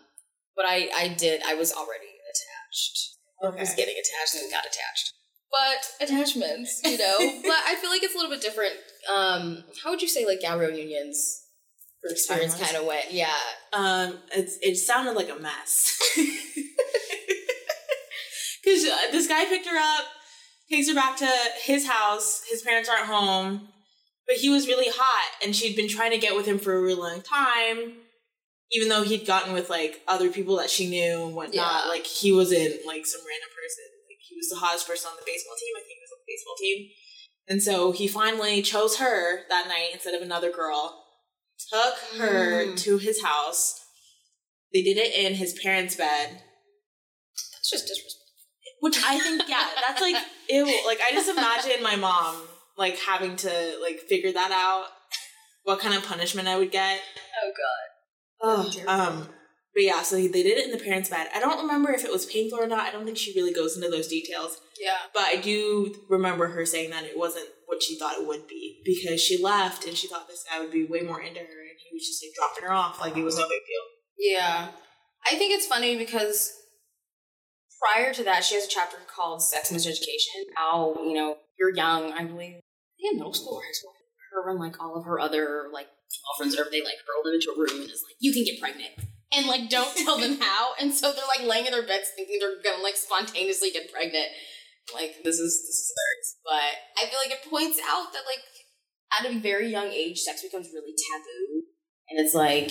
[0.56, 2.96] but I I did I was already attached.
[3.42, 3.76] I was Okay.
[3.76, 5.12] getting attached and got attached.
[5.50, 7.18] But attachments, you know.
[7.42, 8.74] but I feel like it's a little bit different.
[9.12, 11.42] Um, how would you say like Gabrielle Union's
[12.00, 12.70] for experience Timeless.
[12.72, 13.12] kind of went?
[13.12, 13.36] Yeah.
[13.72, 15.98] Um, it's it sounded like a mess.
[18.64, 20.04] Because this guy picked her up,
[20.70, 21.28] takes her back to
[21.64, 22.42] his house.
[22.48, 23.68] His parents aren't home,
[24.28, 26.80] but he was really hot, and she'd been trying to get with him for a
[26.80, 27.94] really long time.
[28.74, 31.88] Even though he'd gotten with like other people that she knew and whatnot, Yeah.
[31.88, 33.84] like he wasn't like some random person.
[34.08, 35.74] Like he was the hottest person on the baseball team.
[35.76, 36.90] I think he was on the baseball team.
[37.48, 41.04] And so he finally chose her that night instead of another girl.
[41.72, 42.78] Took her Mm.
[42.84, 43.78] to his house.
[44.72, 46.42] They did it in his parents' bed,
[47.52, 48.18] That's just disrespectful.
[48.80, 50.16] which I think, yeah, that's like
[50.48, 50.64] ew.
[50.86, 54.86] Like I just imagine my mom like having to like figure that out.
[55.64, 57.00] What kind of punishment I would get?
[57.42, 57.88] Oh god.
[58.42, 59.28] Oh, um,
[59.74, 61.28] but yeah, so they did it in the parents' bed.
[61.34, 62.80] I don't remember if it was painful or not.
[62.80, 64.58] I don't think she really goes into those details.
[64.78, 64.98] Yeah.
[65.14, 68.82] But I do remember her saying that it wasn't what she thought it would be
[68.84, 71.78] because she left and she thought this guy would be way more into her and
[71.78, 74.32] he was just like dropping her off like it was no big deal.
[74.34, 74.68] Yeah.
[75.24, 76.52] I think it's funny because
[77.80, 80.44] prior to that, she has a chapter called Sex and Education.
[80.54, 82.60] How, you know, you're young, I believe,
[83.00, 83.92] in middle school or high school.
[84.32, 85.88] Her and like all of her other like
[86.20, 88.60] girlfriends, whatever, they like hurl them into a room and is like, you can get
[88.60, 88.92] pregnant.
[89.32, 90.74] And like, don't tell them how.
[90.80, 94.28] And so they're like laying in their beds thinking they're gonna like spontaneously get pregnant.
[94.92, 96.30] Like, this is, this is hilarious.
[96.44, 98.42] But I feel like it points out that like,
[99.12, 101.62] at a very young age, sex becomes really taboo.
[102.08, 102.70] And it's like,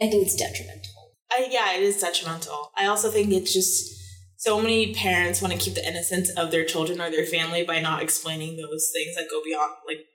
[0.00, 1.14] I think it's detrimental.
[1.30, 2.72] I, yeah, it is detrimental.
[2.76, 3.94] I also think it's just
[4.36, 7.80] so many parents want to keep the innocence of their children or their family by
[7.80, 10.06] not explaining those things that go beyond, like,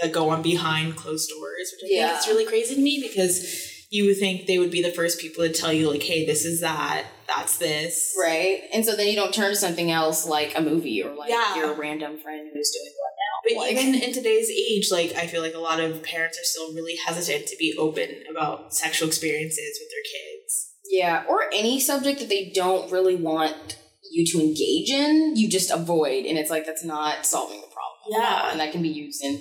[0.00, 2.08] that go on behind closed doors, which I Yeah.
[2.10, 5.18] think is really crazy to me because you would think they would be the first
[5.20, 8.14] people to tell you, like, hey, this is that, that's this.
[8.18, 8.62] Right.
[8.72, 11.56] And so then you don't turn to something else like a movie or like Yeah.
[11.56, 13.10] your random friend who's doing what
[13.44, 13.60] But now.
[13.62, 16.72] Like, even in today's age, like I feel like a lot of parents are still
[16.72, 20.66] really hesitant to be open about sexual experiences with their kids.
[20.88, 23.76] yeah, or any subject that they don't really want
[24.12, 26.26] you to engage in, you just avoid.
[26.26, 28.20] And it's like that's not solving the problem.
[28.22, 28.50] Yeah.
[28.52, 29.40] And that can be used in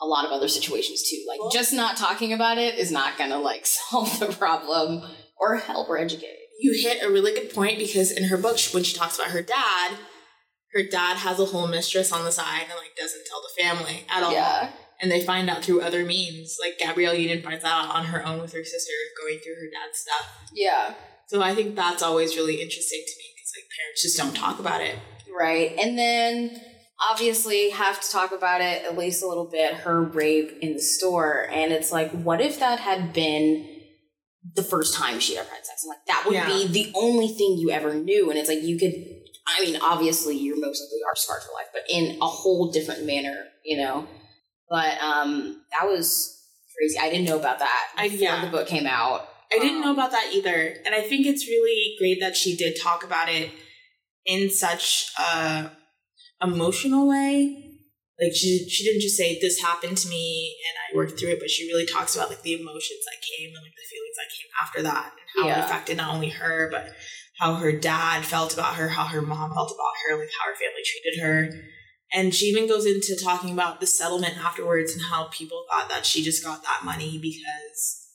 [0.00, 1.24] a lot of other situations too.
[1.28, 5.02] Like Well- just not talking about it is not gonna like solve the problem
[5.38, 6.36] or help or educate.
[6.60, 9.42] You hit a really good point because in her book, when she talks about her
[9.42, 9.92] dad,
[10.74, 14.04] her dad has a whole mistress on the side and like doesn't tell the family
[14.10, 14.32] at all.
[14.32, 14.70] Yeah.
[15.00, 16.58] And they find out through other means.
[16.60, 20.00] Like Gabrielle Union finds out on her own with her sister going through her dad's
[20.00, 20.50] stuff.
[20.52, 20.94] Yeah.
[21.28, 24.58] So I think that's always really interesting to me because like parents just don't talk
[24.58, 24.96] about it.
[25.38, 25.76] Right.
[25.78, 26.60] And then
[27.10, 30.80] obviously have to talk about it at least a little bit her rape in the
[30.80, 31.46] store.
[31.50, 33.66] And it's like, what if that had been
[34.54, 35.82] the first time she'd ever had sex?
[35.84, 36.46] And like, that would Yeah.
[36.46, 38.30] be the only thing you ever knew.
[38.30, 38.94] And it's like, you could,
[39.46, 43.04] I mean, obviously you're most likely are scarred for life, but in a whole different
[43.04, 44.06] manner, you know?
[44.68, 46.34] But um that was
[46.76, 46.98] crazy.
[46.98, 48.44] I didn't know about that I- before yeah.
[48.44, 49.28] the book came out.
[49.50, 50.76] I didn't know Um, about that either.
[50.84, 53.50] And I think it's really great that she did talk about it
[54.26, 55.70] in such a
[56.42, 57.64] emotional way.
[58.20, 61.40] Like she she didn't just say this happened to me and I worked through it,
[61.40, 64.34] but she really talks about like the emotions that came and like the feelings that
[64.36, 65.58] came after that and how Yeah.
[65.62, 66.88] it affected not only her, but
[67.38, 70.56] how her dad felt about her, how her mom felt about her, like how her
[70.56, 71.48] family treated her.
[72.12, 76.04] And she even goes into talking about the settlement afterwards and how people thought that
[76.06, 78.08] she just got that money because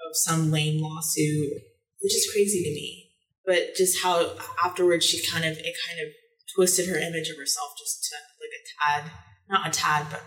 [0.00, 1.52] of some lame lawsuit,
[2.00, 3.10] which is crazy to me.
[3.46, 6.08] But just how afterwards she kind of it kind of
[6.54, 8.62] twisted her image of herself just to like a
[9.02, 9.10] tad,
[9.48, 10.22] not a tad, but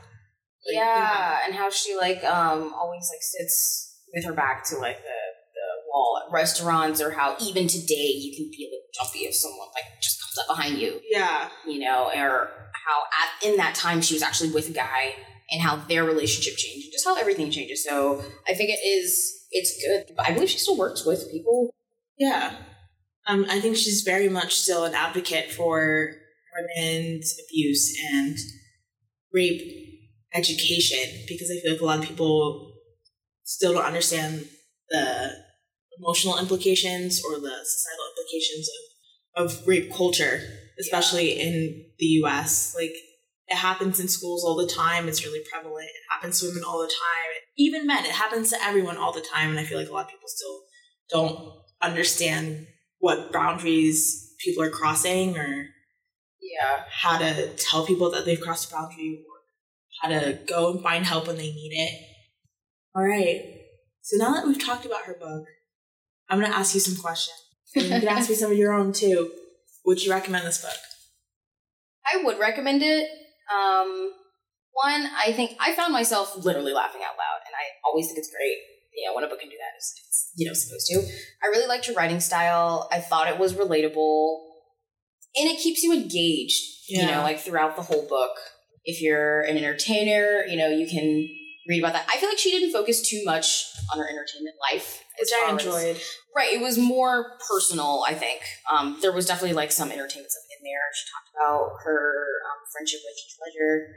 [0.66, 4.98] like, yeah, and how she like um always like sits with her back to like
[4.98, 5.20] the
[5.54, 9.36] the wall at restaurants, or how even today you can feel a little jumpy if
[9.36, 12.50] someone like just comes up behind you, yeah, you know, or
[12.86, 15.14] how at in that time she was actually with a guy
[15.52, 17.84] and how their relationship changed, just how everything changes.
[17.84, 20.16] So I think it is it's good.
[20.20, 21.74] I believe she still works with people.
[22.18, 22.56] yeah.
[23.28, 26.12] Um, I think she's very much still an advocate for
[26.56, 28.38] women's abuse and
[29.34, 29.62] rape
[30.34, 32.74] education because I feel like a lot of people
[33.44, 34.48] still don't understand
[34.90, 35.32] the
[35.98, 38.70] emotional implications or the societal implications
[39.36, 40.42] of, of rape culture,
[40.80, 42.76] especially in the US.
[42.76, 42.96] Like
[43.48, 45.08] It happens in schools all the time.
[45.08, 45.86] It's really prevalent.
[45.86, 47.42] It happens to women all the time.
[47.58, 48.06] Even men.
[48.06, 49.52] It happens to everyone all the time.
[49.52, 50.60] And I feel like a lot of people still
[51.10, 51.40] don't
[51.82, 52.68] understand
[53.00, 55.68] what boundaries people are crossing or
[56.54, 56.84] Yeah.
[56.90, 59.36] how to tell people that they've crossed a boundary or
[60.02, 62.02] how to go and find help when they need it.
[62.96, 63.44] All right.
[64.02, 65.48] So now that we've talked about her book,
[66.30, 67.38] I'm going to ask you some questions.
[67.76, 69.32] And you can ask me some of your own too.
[69.86, 70.78] Would you recommend this book?
[72.12, 73.10] I would recommend it.
[73.52, 74.12] Um,
[74.72, 78.30] one, I think I found myself literally laughing out loud, and I always think it's
[78.30, 78.58] great.
[78.94, 81.00] You know, when a book can do that, it's, it's you know supposed to.
[81.44, 82.88] I really liked your writing style.
[82.92, 84.38] I thought it was relatable,
[85.38, 86.62] and it keeps you engaged.
[86.88, 88.32] You know, like throughout the whole book.
[88.84, 91.28] If you're an entertainer, you know you can
[91.68, 92.06] read about that.
[92.14, 95.56] I feel like she didn't focus too much on her entertainment life, Which I far
[95.56, 96.02] as- enjoyed.
[96.36, 96.54] Right.
[96.54, 98.42] It was more personal, I think.
[98.72, 100.84] Um, there was definitely like some entertainment stuff in there.
[100.94, 102.14] She talked about her
[102.46, 103.88] um, friendship with Heath Ledger,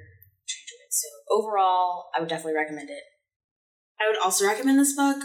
[0.45, 0.89] which I enjoyed.
[0.91, 3.03] So overall, I would definitely recommend it.
[4.01, 5.16] I would also recommend this book.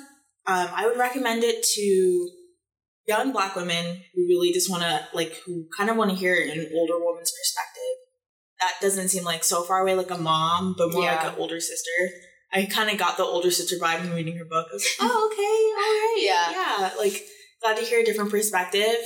[0.47, 2.30] Um, I would recommend it to
[3.07, 6.35] young black women who really just want to, like, who kind of want to hear
[6.35, 7.97] an older woman's perspective.
[8.59, 11.15] That doesn't seem like so far away, like a mom, but more Yeah.
[11.15, 11.91] like an older sister.
[12.53, 14.67] I kind of got the older sister vibe when reading her book.
[14.69, 16.17] I was like, oh, okay, all right.
[16.23, 16.51] Yeah.
[16.51, 16.91] Yeah.
[16.97, 17.23] Like,
[17.61, 18.97] glad to hear a different perspective.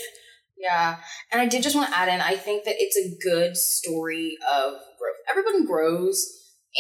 [0.58, 0.98] Yeah.
[1.32, 4.38] And I did just want to add in, I think that it's a good story
[4.52, 5.22] of growth.
[5.30, 6.26] Everyone grows,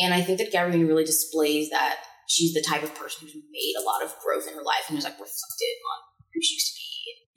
[0.01, 1.97] and I think that Gabrielle really displays that
[2.27, 4.97] she's the type of person who's made a lot of growth in her life and
[4.97, 5.97] is like reflected on
[6.33, 6.86] who she used to be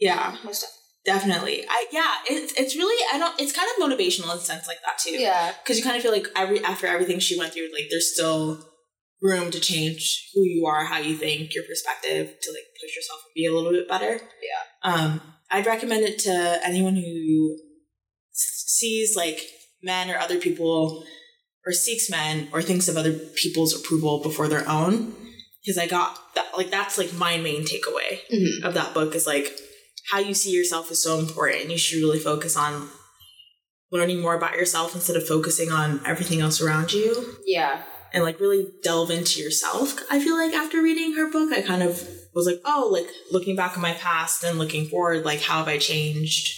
[0.01, 0.65] Yeah, most
[1.05, 1.65] definitely.
[1.69, 3.39] I yeah, it's it's really I don't.
[3.41, 5.13] It's kind of motivational in a sense like that too.
[5.19, 5.53] Yeah.
[5.63, 8.67] because you kind of feel like every after everything she went through, like there's still
[9.23, 13.21] room to change who you are, how you think, your perspective to like push yourself
[13.27, 14.15] and be a little bit better.
[14.15, 14.93] Yeah.
[14.95, 15.21] Um,
[15.51, 17.57] I'd recommend it to anyone who
[18.33, 19.41] sees like
[19.83, 21.05] men or other people
[21.67, 25.15] or seeks men or thinks of other people's approval before their own.
[25.65, 28.65] Because I got that, like that's like my main takeaway Mhm.
[28.65, 29.55] of that book is like
[30.11, 31.71] how you see yourself is so important.
[31.71, 32.89] You should really focus on
[33.93, 37.83] learning more about yourself instead of focusing on everything else around you Yeah.
[38.13, 39.97] and like really delve into yourself.
[40.11, 43.57] I feel like after reading her book, I kind of was like, oh, like looking
[43.57, 46.57] back on my past and looking forward, like how have I changed?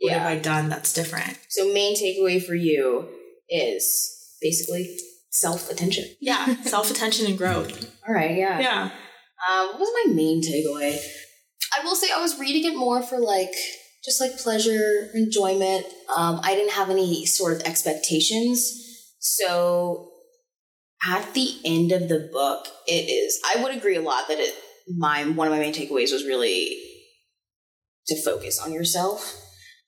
[0.00, 0.18] What Yeah.
[0.20, 1.38] have I done that's different?
[1.48, 3.08] So main takeaway for you
[3.48, 4.96] is basically
[5.30, 6.04] self attention.
[6.20, 7.90] Yeah, self attention and growth.
[8.06, 8.60] All right, yeah.
[8.60, 8.82] Yeah.
[9.48, 10.96] Um, what was my main takeaway?
[11.76, 13.52] I will say I was reading it more for like
[14.04, 15.84] just like pleasure, enjoyment.
[16.16, 19.14] Um, I didn't have any sort of expectations.
[19.18, 20.10] So
[21.06, 24.54] at the end of the book, it is I would agree a lot that it
[24.96, 26.76] my one of my main takeaways was really
[28.06, 29.36] to focus on yourself.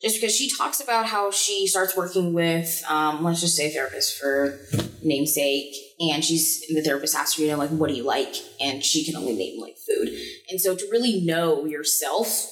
[0.02, 4.18] Just because she talks about how she starts working with, um, let's just say therapist
[4.18, 4.58] for
[5.02, 8.34] namesake, and she's the therapist asks her, you know, like, what do you like?
[8.60, 10.08] And she can only name like food.
[10.50, 12.50] And so to really know yourself,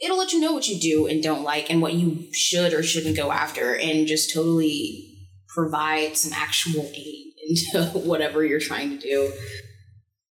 [0.00, 2.82] it'll let you know what you do and don't like and what you should or
[2.82, 8.98] shouldn't go after and just totally provide some actual aid into whatever you're trying to
[8.98, 9.32] do.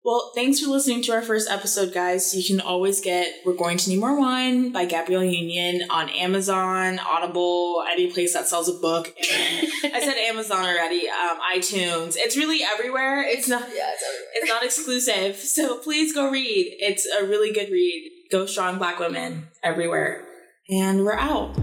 [0.04, 2.34] Well, thanks for listening to our first episode, guys.
[2.36, 6.98] You can always get We're Going to Need More Wine by Gabrielle Union on Amazon,
[6.98, 9.14] Audible, any place that sells a book.
[9.22, 12.16] I said Amazon already, um, iTunes.
[12.18, 13.22] It's really everywhere.
[13.22, 14.32] It's not Yeah, it's everywhere.
[14.36, 15.36] it's not exclusive.
[15.52, 16.78] So please go read.
[16.80, 18.10] It's a really good read.
[18.32, 20.26] Go strong black women everywhere.
[20.70, 21.56] And we're out.